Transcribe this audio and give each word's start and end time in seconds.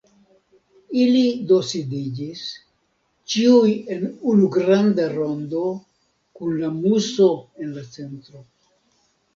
Ili 1.01 1.19
do 1.51 1.59
sidiĝis, 1.71 2.41
ĉiuj 3.35 3.75
en 3.97 4.03
unu 4.33 4.49
granda 4.57 5.07
rondo, 5.15 5.63
kun 6.41 6.59
la 6.65 6.75
Muso 6.81 7.31
en 7.65 7.79
la 7.79 7.87
centro. 7.97 8.49